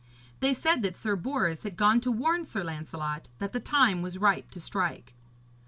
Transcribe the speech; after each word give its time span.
They 0.39 0.55
said 0.55 0.81
that 0.81 0.97
Sir 0.97 1.15
Bors 1.15 1.61
had 1.61 1.77
gone 1.77 2.01
to 2.01 2.11
warn 2.11 2.43
Sir 2.43 2.63
Lancelot 2.63 3.27
that 3.37 3.51
the 3.53 3.59
time 3.59 4.01
was 4.01 4.17
ripe 4.17 4.49
to 4.49 4.59
strike. 4.59 5.13